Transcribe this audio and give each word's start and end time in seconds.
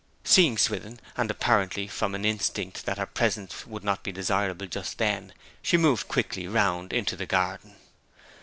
Seeing 0.23 0.57
Swithin, 0.57 0.99
and 1.15 1.29
apparently 1.29 1.87
from 1.87 2.15
an 2.15 2.25
instinct 2.25 2.87
that 2.87 2.97
her 2.97 3.05
presence 3.05 3.67
would 3.67 3.83
not 3.83 4.01
be 4.01 4.11
desirable 4.11 4.65
just 4.65 4.97
then, 4.97 5.31
she 5.61 5.77
moved 5.77 6.07
quickly 6.07 6.47
round 6.47 6.91
into 6.91 7.15
the 7.15 7.27
garden. 7.27 7.75